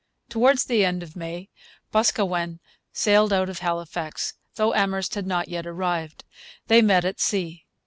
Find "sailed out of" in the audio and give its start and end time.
2.91-3.59